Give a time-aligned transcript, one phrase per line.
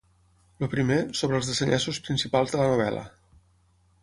[0.65, 3.05] El primer, sobre els desenllaços principals de la novel·la.